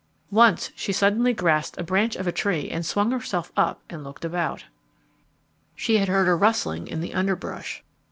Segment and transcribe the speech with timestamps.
[0.31, 4.25] Once she suddenly grasped a branch of a tree and swung herself up and looked
[4.25, 4.65] about.
[5.75, 7.83] She had heard a rustling in the underbrush.